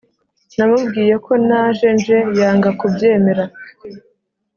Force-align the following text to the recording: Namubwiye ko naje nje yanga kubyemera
Namubwiye 0.55 1.15
ko 1.25 1.31
naje 1.47 1.87
nje 1.95 2.17
yanga 2.39 2.69
kubyemera 2.79 3.43